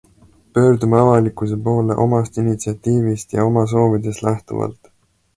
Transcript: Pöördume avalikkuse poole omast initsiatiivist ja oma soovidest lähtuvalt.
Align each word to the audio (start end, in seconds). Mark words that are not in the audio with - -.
Pöördume 0.57 0.95
avalikkuse 0.99 1.57
poole 1.67 1.97
omast 2.05 2.39
initsiatiivist 2.43 3.35
ja 3.37 3.45
oma 3.51 3.65
soovidest 3.75 4.23
lähtuvalt. 4.29 4.91